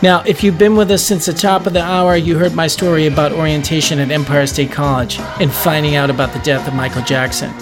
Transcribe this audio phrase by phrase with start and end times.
[0.00, 2.68] Now, if you've been with us since the top of the hour, you heard my
[2.68, 7.02] story about orientation at Empire State College and finding out about the death of Michael
[7.02, 7.52] Jackson.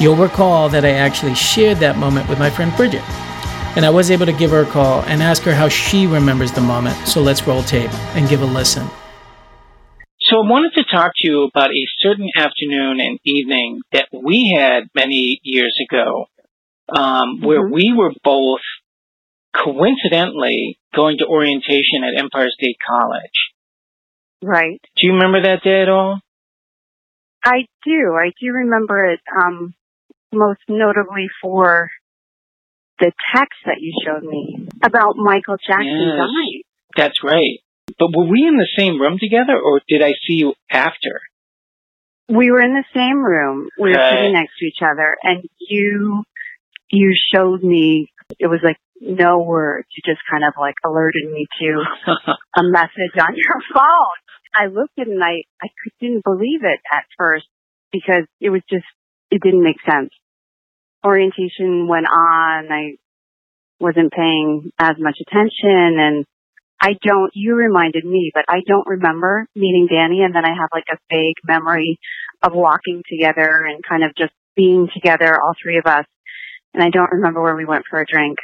[0.00, 3.02] You'll recall that I actually shared that moment with my friend Bridget.
[3.76, 6.52] And I was able to give her a call and ask her how she remembers
[6.52, 6.96] the moment.
[7.06, 8.86] So let's roll tape and give a listen.
[10.20, 14.54] So I wanted to talk to you about a certain afternoon and evening that we
[14.56, 16.28] had many years ago,
[16.88, 17.72] um, where Mhm.
[17.72, 18.60] we were both
[19.54, 23.52] coincidentally going to orientation at Empire State College.
[24.42, 24.80] Right.
[24.96, 26.20] Do you remember that day at all?
[27.44, 28.14] I do.
[28.14, 29.74] I do remember it, um,
[30.32, 31.90] most notably for
[33.00, 36.16] the text that you showed me about Michael Jackson Yes.
[36.18, 36.62] dying.
[36.96, 37.58] That's right.
[37.98, 41.20] But were we in the same room together, or did I see you after?
[42.28, 43.70] We were in the same room.
[43.78, 44.10] We were Okay.
[44.10, 46.24] sitting next to each other and you,
[46.90, 49.86] you showed me, it was like no words.
[49.96, 51.82] You just kind of like alerted me to
[52.56, 54.18] a message on your phone.
[54.54, 55.68] I looked at it and I, I
[56.00, 57.46] didn't believe it at first
[57.92, 58.86] because it was just,
[59.30, 60.10] it didn't make sense.
[61.04, 62.72] Orientation went on.
[62.72, 62.96] I
[63.78, 66.24] wasn't paying as much attention and
[66.80, 70.70] I don't, you reminded me, but I don't remember meeting Danny and then I have
[70.72, 71.98] like a vague memory
[72.42, 76.04] of walking together and kind of just being together, all three of us.
[76.74, 78.38] And I don't remember where we went for a drink.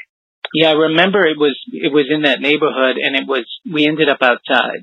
[0.55, 4.09] Yeah, I remember it was it was in that neighborhood, and it was we ended
[4.09, 4.83] up outside,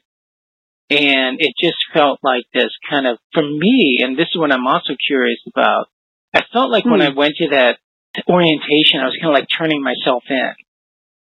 [0.89, 3.99] and it just felt like this kind of for me.
[4.03, 5.87] And this is what I'm also curious about.
[6.33, 7.07] I felt like when Hmm.
[7.07, 7.77] I went to that
[8.27, 10.51] orientation, I was kind of like turning myself in,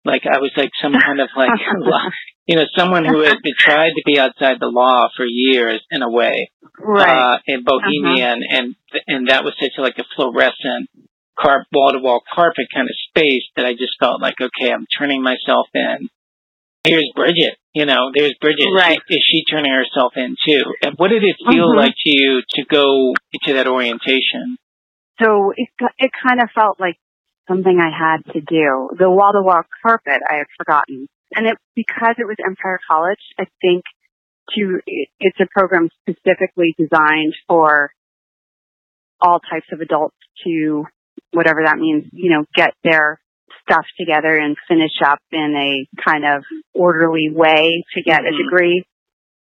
[0.06, 1.50] like I was like some kind of like
[2.48, 6.02] you know someone who had been tried to be outside the law for years in
[6.02, 7.36] a way, Right.
[7.36, 8.76] uh, and bohemian, and
[9.08, 10.90] and that was such like a fluorescent
[11.40, 14.86] carp wall to wall carpet kind of space that I just felt like okay, I'm
[14.98, 16.10] turning myself in.
[16.86, 18.68] Here's Bridget, you know, there's Bridget.
[18.76, 19.00] Right.
[19.10, 20.64] Is she turning herself in too?
[20.84, 21.76] And what did it feel Mhm.
[21.78, 24.58] like to you to go to that orientation?
[25.22, 25.70] So it
[26.00, 26.96] it kind of felt like
[27.48, 28.90] something I had to do.
[28.98, 33.20] The wall to wall carpet I had forgotten, and it because it was Empire College.
[33.38, 33.84] I think
[34.56, 34.80] to
[35.20, 37.92] it's a program specifically designed for
[39.22, 40.16] all types of adults
[40.46, 40.86] to
[41.32, 42.06] whatever that means.
[42.12, 43.20] You know, get their
[43.64, 46.44] stuff together and finish up in a kind of
[46.74, 48.38] orderly way to get a Mhm.
[48.38, 48.84] degree.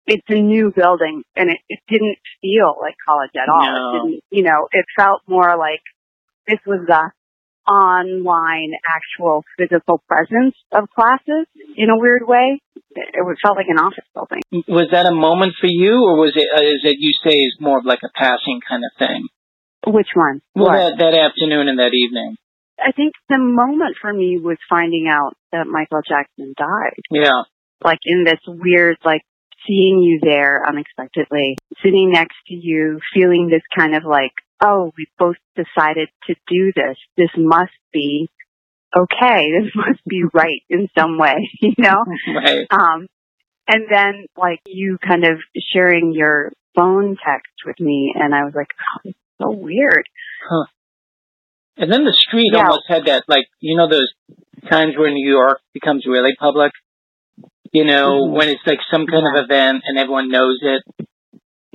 [0.06, 3.64] It's a new building and it, it didn't feel like college at all.
[3.64, 3.72] No.
[3.72, 5.80] It didn't, you know, it felt more like
[6.46, 7.10] this was the
[7.70, 11.46] online actual physical presence of classes
[11.76, 12.60] in a weird way.
[12.94, 14.42] It, felt like an office building.
[14.68, 16.46] Was that a moment for you, or was it?
[16.52, 19.28] Uh, it you say is more of like a passing kind of thing?
[19.86, 20.40] Which one?
[20.54, 20.96] Well, What?
[20.98, 22.36] that that afternoon and that evening.
[22.78, 26.98] I think the moment for me was finding out that Michael Jackson died.
[27.10, 27.42] Yeah.
[27.84, 29.22] like in this weird, like
[29.66, 34.32] seeing you there unexpectedly, sitting next to you, feeling this kind of like,
[34.64, 36.96] oh, we both decided to do this.
[37.16, 38.28] This must be
[38.96, 39.46] okay.
[39.60, 42.04] This must be right in some way, you know?
[42.34, 42.66] Right.
[42.70, 43.06] Um,
[43.68, 45.38] and then like you kind of
[45.72, 48.68] sharing your phone text with me and I was like,
[49.06, 49.12] oh,
[49.42, 50.04] so weird.
[50.48, 50.64] Huh.
[51.76, 52.60] And then the street Yeah.
[52.64, 54.12] almost had that, like, you know, those
[54.68, 56.72] times where New York becomes really public?
[57.72, 58.32] You know, Mhm.
[58.36, 60.82] when it's like some kind of event and everyone knows it.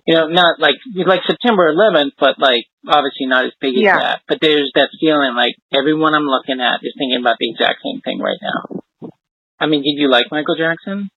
[0.06, 4.22] You know, not like, like September 11th, but like, obviously not as big as that.
[4.28, 8.00] But there's that feeling like everyone I'm looking at is thinking about the exact same
[8.02, 9.10] thing right now.
[9.60, 11.10] I mean, did you like Michael Jackson?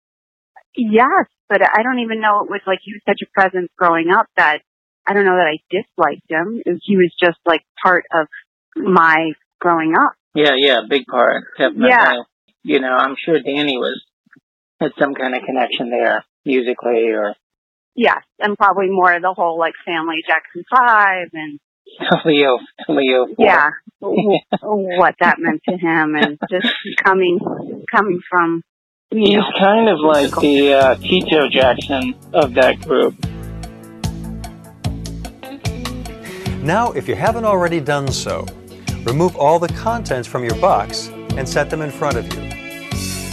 [0.75, 4.11] Yes, but I don't even know it was like he was such a presence growing
[4.11, 4.63] up that
[5.07, 6.63] I don't know that I disliked him.
[6.85, 8.27] He was just like part of
[8.77, 10.13] my growing up.
[10.35, 11.45] Yeah, yeah, big part.
[11.59, 11.89] Definitely.
[11.91, 12.13] Yeah.
[12.63, 14.03] You know, I'm sure Danny was,
[14.81, 17.35] had some kind of connection there, musically or
[17.97, 21.59] Yes, and probably more of the whole like family Jackson Five and
[22.25, 23.27] Leo, Leo.
[23.35, 23.47] four.
[23.47, 26.73] yeah, what that meant to him and just
[27.05, 27.39] coming
[27.93, 28.63] coming from
[29.11, 33.17] you He's know kind of like the uh, Tito Jackson of that group.
[36.71, 38.47] Now, if you haven't already done so,
[39.03, 42.43] remove all the contents from your box and set them in front of you.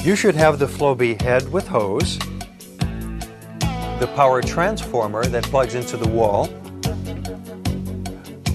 [0.04, 2.18] You should have the Flowbee head with hose,
[4.00, 6.48] the power transformer that plugs into the wall,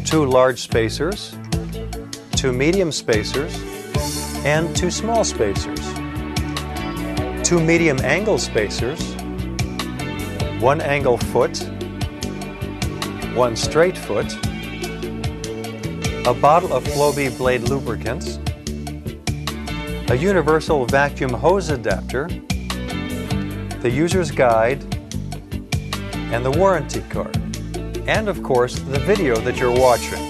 [0.04, 1.32] two large spacers,
[2.34, 3.54] two medium spacers,
[4.44, 5.78] and two small spacers,
[7.44, 9.14] two medium angle spacers,
[10.60, 11.56] one angle foot,
[13.36, 14.36] one straight foot,
[16.24, 18.38] a bottle of Flowbee blade lubricants,
[20.08, 22.28] a universal vacuum hose adapter,
[23.80, 24.80] the user's guide,
[26.30, 27.36] and the warranty card.
[28.06, 30.20] And of course, the video that you're watching.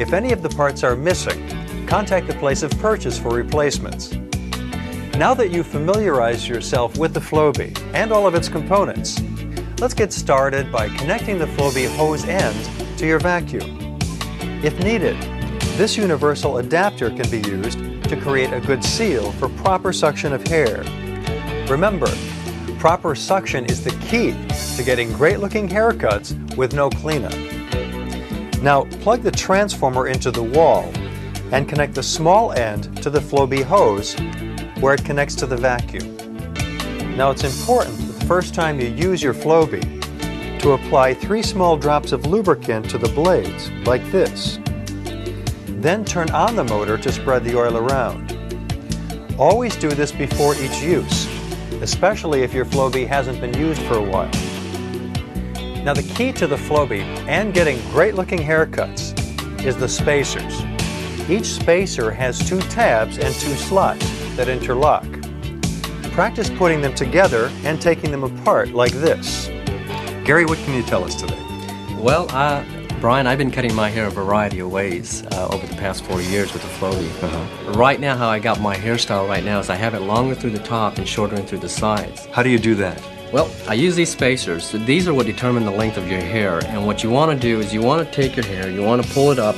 [0.00, 1.46] If any of the parts are missing,
[1.86, 4.12] contact the place of purchase for replacements.
[5.16, 9.22] Now that you've familiarized yourself with the Flowbee and all of its components,
[9.78, 13.83] let's get started by connecting the Flowbee hose end to your vacuum.
[14.64, 15.20] If needed,
[15.76, 20.42] this universal adapter can be used to create a good seal for proper suction of
[20.46, 20.82] hair.
[21.68, 22.08] Remember,
[22.78, 24.32] proper suction is the key
[24.76, 27.34] to getting great looking haircuts with no cleanup.
[28.62, 30.90] Now plug the transformer into the wall
[31.52, 34.14] and connect the small end to the Flowbee hose
[34.80, 36.16] where it connects to the vacuum.
[37.18, 40.03] Now it's important that the first time you use your Flowbee
[40.64, 44.58] to apply three small drops of lubricant to the blades, like this.
[45.66, 48.32] Then turn on the motor to spread the oil around.
[49.38, 51.26] Always do this before each use,
[51.82, 54.30] especially if your Flowbee hasn't been used for a while.
[55.84, 59.12] Now the key to the Flowbee and getting great looking haircuts
[59.66, 60.62] is the spacers.
[61.28, 65.04] Each spacer has two tabs and two slots that interlock.
[66.12, 69.50] Practice putting them together and taking them apart like this.
[70.24, 71.38] Gary, what can you tell us today?
[71.98, 72.64] Well, uh,
[73.00, 76.22] Brian, I've been cutting my hair a variety of ways uh, over the past four
[76.22, 77.22] years with the Flowbee.
[77.22, 77.72] Uh-huh.
[77.72, 80.50] Right now, how I got my hairstyle right now is I have it longer through
[80.52, 82.24] the top and shorter in through the sides.
[82.26, 83.02] How do you do that?
[83.32, 84.72] Well, I use these spacers.
[84.72, 86.64] These are what determine the length of your hair.
[86.66, 89.04] And what you want to do is you want to take your hair, you want
[89.04, 89.56] to pull it up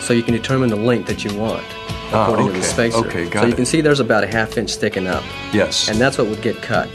[0.00, 1.64] so you can determine the length that you want
[2.12, 2.54] Ah, according okay.
[2.54, 2.98] to the spacer.
[3.06, 5.22] Okay, got so you can see there's about a half inch sticking up.
[5.52, 5.88] Yes.
[5.88, 6.88] and that's what would get cut.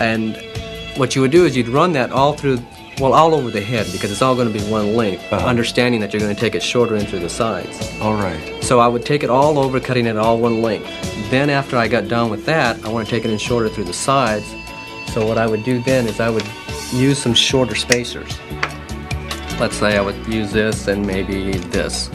[0.00, 0.36] And
[0.98, 2.58] what you would do is you'd run that all through,
[3.00, 5.46] well, all over the head because it's all going to be one length, Uh-huh.
[5.46, 7.76] understanding that you're going to take it shorter in through the sides.
[8.00, 8.62] all right.
[8.62, 10.88] So I would take it all over, cutting it all one length.
[11.30, 13.84] Then after I got done with that, I want to take it in shorter through
[13.84, 14.46] the sides.
[15.12, 16.44] So what I would do then is I would
[16.92, 18.36] use some shorter spacers.
[19.60, 22.10] Let's say I would use this and maybe this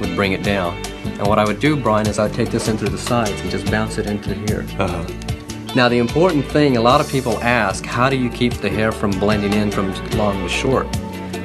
[0.00, 0.76] would bring it down.
[1.04, 3.50] And what I would do, Brian, is I'd take this in through the sides and
[3.50, 4.64] just bounce it into here.
[4.78, 5.04] Uh-huh.
[5.78, 8.90] Now, the important thing, a lot of people ask, how do you keep the hair
[8.90, 10.88] from blending in from long to short?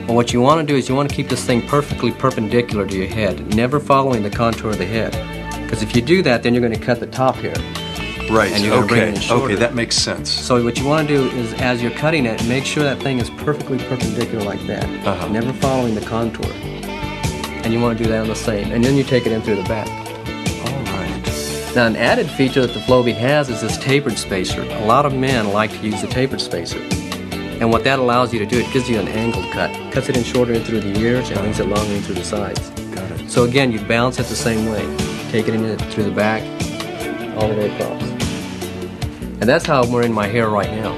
[0.08, 2.88] Well, what you want to do is you want to keep this thing perfectly perpendicular
[2.88, 5.12] to your head, never following the contour of the head.
[5.62, 7.54] Because if you do that, then you're going to cut the top hair.
[8.32, 8.52] Right.
[8.52, 9.16] And you're gonna bring it okay.
[9.16, 9.46] in shorter.
[9.46, 10.32] Okay, that makes sense.
[10.32, 13.20] So what you want to do is, as you're cutting it, make sure that thing
[13.20, 15.28] is perfectly perpendicular like that, Uh-huh.
[15.28, 16.52] never following the contour.
[17.62, 19.44] And you want to do that on the same, and then you take it in
[19.44, 20.03] through the back.
[21.76, 24.62] Now, an added feature that the Flowbee has is this tapered spacer.
[24.62, 26.78] A lot of men like to use the tapered spacer.
[27.60, 29.72] And what that allows you to do, it gives you an angled cut.
[29.92, 32.24] Cuts it in shorter in through the ears and leaves it longer in through the
[32.24, 32.70] sides.
[32.92, 33.30] Got it.
[33.30, 34.82] So again, you balance it the same way.
[35.32, 36.44] Take it in through the back,
[37.38, 38.02] all the way across.
[39.42, 40.94] And that's how I'm wearing my hair right now.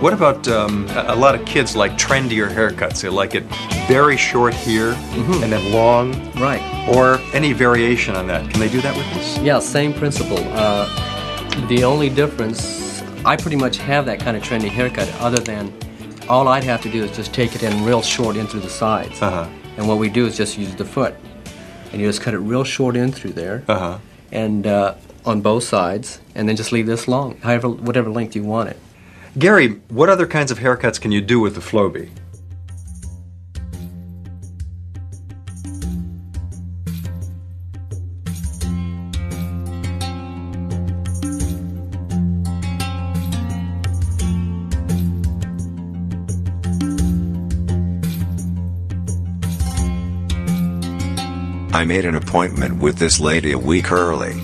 [0.00, 3.00] What about um, a lot of kids like trendier haircuts?
[3.00, 3.44] They like it
[3.88, 5.42] very short here Mm-hmm.
[5.42, 6.60] and then long, Right.
[6.88, 8.48] Or any variation on that.
[8.50, 9.38] Can they do that with this?
[9.38, 10.38] Yeah, same principle.
[10.52, 10.86] Uh,
[11.68, 15.72] the only difference, I pretty much have that kind of trendy haircut, other than
[16.28, 18.70] all I'd have to do is just take it in real short in through the
[18.70, 19.20] sides.
[19.22, 19.48] Uh-huh.
[19.76, 21.14] And what we do is just use the foot.
[21.92, 23.98] And you just cut it real short in through there, Uh-huh.
[24.32, 24.94] and uh,
[25.24, 28.76] on both sides, and then just leave this long, however, whatever length you want it.
[29.38, 32.10] Gary, what other kinds of haircuts can you do with the Flowbee?
[51.76, 54.34] I made an appointment with this lady a week early.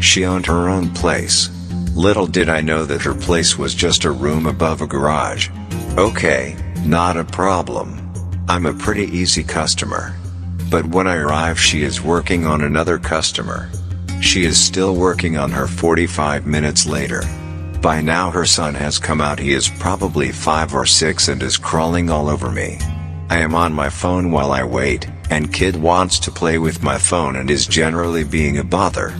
[0.00, 1.50] She owned her own place.
[1.94, 5.50] Little did I know that her place was just a room above a garage.
[5.98, 8.10] Okay, not a problem.
[8.48, 10.16] I'm a pretty easy customer.
[10.70, 13.68] But when I arrive, she is working on another customer.
[14.22, 17.20] She is still working on her 45 minutes later.
[17.82, 19.38] By now, her son has come out.
[19.38, 22.78] He is probably five or six and is crawling all over me.
[23.28, 26.98] I am on my phone while I wait, and kid wants to play with my
[26.98, 29.14] phone and is generally being a bother.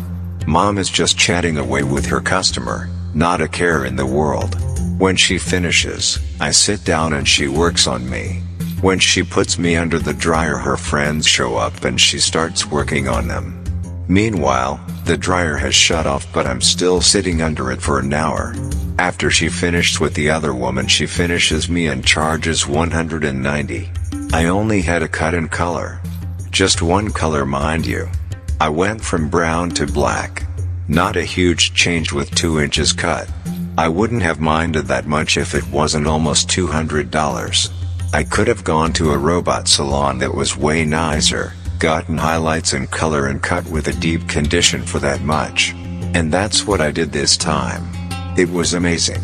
[0.47, 4.57] Mom is just chatting away with her customer, not a care in the world.
[4.99, 8.43] When she finishes, I sit down and she works on me.
[8.81, 13.09] When she puts me under the dryer, her friends show up and she starts working
[13.09, 13.63] on them.
[14.09, 18.55] Meanwhile, the dryer has shut off, but I'm still sitting under it for an hour.
[18.99, 23.91] After she finished with the other woman, she finishes me and charges 190.
[24.31, 26.01] I only had a cut in color.
[26.51, 28.09] Just one color, mind you.
[28.61, 30.45] I went from brown to black.
[30.87, 33.31] Not a huge change with 2 inches cut.
[33.79, 37.71] I wouldn't have minded that much if it wasn't almost $200.
[38.13, 42.91] I could have gone to a robot salon that was way nicer, gotten highlights and
[42.91, 45.73] color and cut with a deep condition for that much.
[46.15, 47.89] And that's what I did this time.
[48.37, 49.23] It was amazing.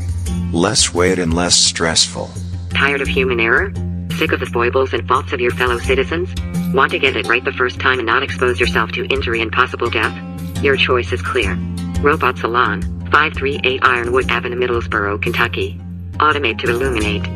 [0.50, 2.30] Less wait and less stressful.
[2.70, 3.72] Tired of human error?
[4.16, 6.32] Sick of the foibles and faults of your fellow citizens?
[6.72, 9.50] Want to get it right the first time and not expose yourself to injury and
[9.50, 10.16] possible death?
[10.62, 11.56] Your choice is clear.
[12.00, 15.80] Robot Salon, 538 Ironwood Avenue, Middlesboro, Kentucky.
[16.14, 17.26] Automate to illuminate.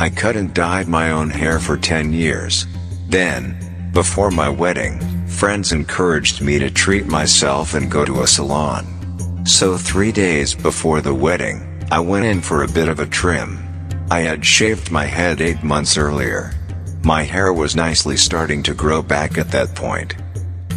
[0.00, 2.66] I cut and dyed my own hair for 10 years.
[3.08, 3.56] Then,
[3.92, 8.84] before my wedding, friends encouraged me to treat myself and go to a salon.
[9.46, 13.65] So three days before the wedding, I went in for a bit of a trim.
[14.10, 16.52] I had shaved my head eight months earlier.
[17.02, 20.14] My hair was nicely starting to grow back at that point.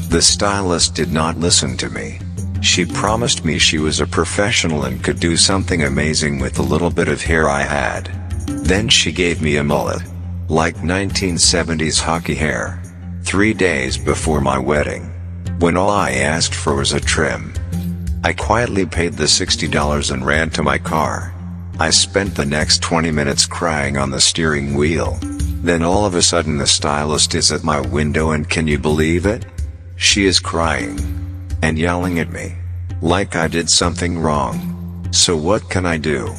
[0.10, 2.20] The stylist did not listen to me.
[2.62, 6.90] She promised me she was a professional and could do something amazing with the little
[6.90, 8.06] bit of hair I had.
[8.48, 10.02] Then she gave me a mullet.
[10.48, 12.82] Like 1970s hockey hair
[13.24, 15.04] three days before my wedding,
[15.60, 17.54] when all I asked for was a trim.
[18.24, 21.32] I quietly paid the $60 and ran to my car.
[21.82, 25.18] I spent the next 20 minutes crying on the steering wheel.
[25.64, 29.26] Then all of a sudden the stylist is at my window and can you believe
[29.26, 29.46] it?
[29.96, 31.00] She is crying.
[31.62, 32.56] And yelling at me.
[33.02, 35.08] Like I did something wrong.
[35.12, 36.34] So what can I do?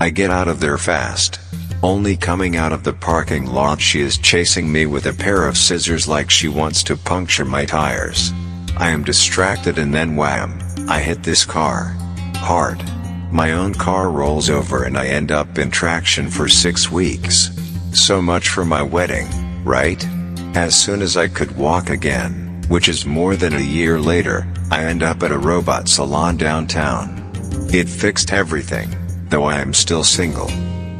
[0.00, 1.40] I get out of there fast.
[1.82, 5.58] Only coming out of the parking lot she is chasing me with a pair of
[5.58, 8.32] scissors like she wants to puncture my tires.
[8.78, 11.94] I am distracted and then wham, I hit this car.
[12.36, 12.82] Hard.
[13.30, 17.50] My own car rolls over and I end up in traction for six weeks.
[17.92, 19.26] So much for my wedding,
[19.64, 20.04] right?
[20.54, 24.84] As soon as I could walk again, which is more than a year later, I
[24.84, 27.30] end up at a robot salon downtown.
[27.72, 28.88] It fixed everything,
[29.28, 30.48] though I am still single.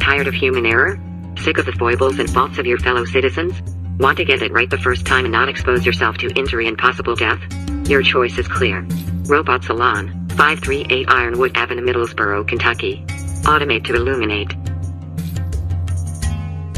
[0.01, 1.01] Tired of human error?
[1.39, 3.55] Sick of the foibles and faults of your fellow citizens?
[3.99, 6.77] Want to get it right the first time and not expose yourself to injury and
[6.77, 7.41] possible death?
[7.89, 8.87] Your choice is clear.
[9.25, 13.03] Robot Salon, 538 Ironwood Avenue, Middlesboro, Kentucky.
[13.45, 14.55] Automate to illuminate.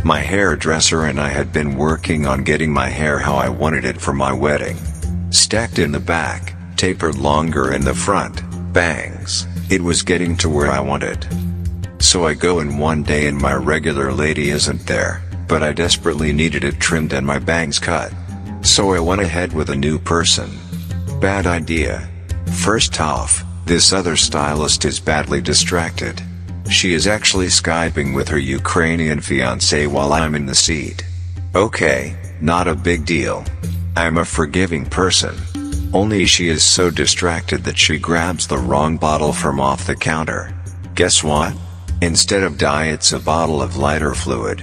[0.04, 4.00] My hairdresser and I had been working on getting my hair how I wanted it
[4.00, 4.76] for my wedding.
[5.30, 9.48] Stacked in the back, tapered longer in the front, bangs.
[9.70, 11.26] It was getting to where I wanted.
[11.98, 16.32] So I go in one day and my regular lady isn't there, but I desperately
[16.32, 18.12] needed it trimmed and my bangs cut.
[18.62, 20.48] So I went ahead with a new person.
[21.20, 22.08] Bad idea.
[22.62, 26.22] First off, this other stylist is badly distracted.
[26.70, 31.04] She is actually Skyping with her Ukrainian fiance while I'm in the seat.
[31.54, 33.44] Okay, not a big deal.
[33.94, 35.36] I'm a forgiving person.
[35.92, 40.54] Only she is so distracted that she grabs the wrong bottle from off the counter.
[40.94, 41.54] Guess what?
[42.00, 44.60] Instead of dye it's a bottle of lighter fluid.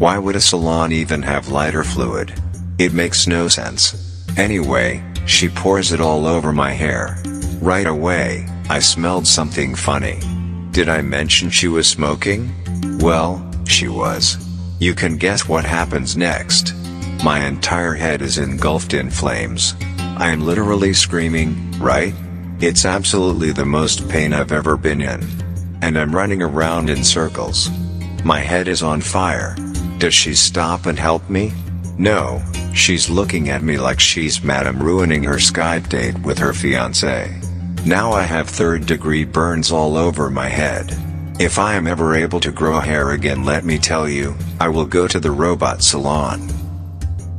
[0.00, 2.34] Why would a salon even have lighter fluid?
[2.80, 4.26] It makes no sense.
[4.36, 7.22] Anyway, she pours it all over my hair.
[7.60, 10.20] Right away, I smelled something funny.
[10.70, 12.52] Did I mention she was smoking?
[12.98, 14.36] Well, she was.
[14.78, 16.74] You can guess what happens next.
[17.24, 19.74] My entire head is engulfed in flames.
[19.98, 22.14] I am literally screaming, right?
[22.60, 25.26] It's absolutely the most pain I've ever been in
[25.82, 27.70] and I'm running around in circles.
[28.24, 29.56] My head is on fire.
[29.98, 31.52] Does she stop and help me?
[31.98, 32.42] No,
[32.74, 37.40] she's looking at me like she's mad I'm ruining her Skype date with her fiance.
[37.86, 40.96] Now I have third degree burns all over my head.
[41.40, 44.84] If I am ever able to grow hair again, let me tell you, I will
[44.84, 46.48] go to the robot salon.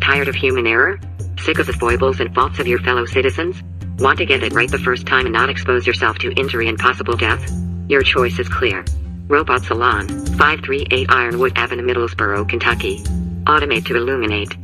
[0.01, 0.99] Tired of human error?
[1.39, 3.61] Sick of the foibles and faults of your fellow citizens?
[3.99, 6.79] Want to get it right the first time and not expose yourself to injury and
[6.79, 7.51] possible death?
[7.89, 8.85] Your choice is clear.
[9.27, 13.03] Robot Salon, 538 Ironwood Avenue, Middlesboro, Kentucky.
[13.43, 14.55] Automate to illuminate.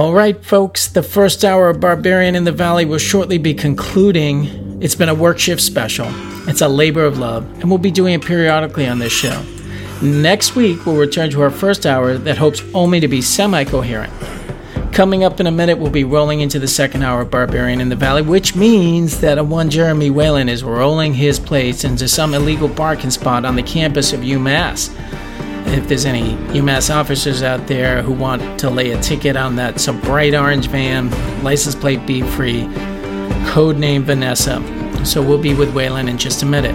[0.00, 4.78] All right, folks, the first hour of Barbarian in the Valley will shortly be concluding.
[4.82, 6.06] It's been a work shift special.
[6.48, 9.44] It's a labor of love, and we'll be doing it periodically on this show.
[10.00, 14.10] Next week, we'll return to our first hour that hopes only to be semi coherent.
[14.90, 17.90] Coming up in a minute, we'll be rolling into the second hour of Barbarian in
[17.90, 22.32] the Valley, which means that a one Jeremy Whalen is rolling his plates into some
[22.32, 24.88] illegal parking spot on the campus of UMass
[25.72, 29.80] if there's any UMass officers out there who want to lay a ticket on that
[29.80, 31.10] so bright orange van,
[31.42, 32.68] license plate be free,
[33.46, 34.62] code name Vanessa.
[35.04, 36.74] So we'll be with Waylon in just a minute.